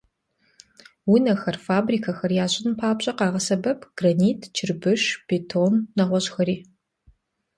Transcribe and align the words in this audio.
Унэхэр, 1.13 1.55
фабрикэхэр 1.65 2.31
ящӀын 2.45 2.69
папщӀэ, 2.79 3.13
къагъэсэбэп 3.17 3.79
гранит, 3.97 4.41
чырбыш, 4.55 5.01
бетон, 5.27 5.73
нэгъуэщӀхэри. 5.97 6.57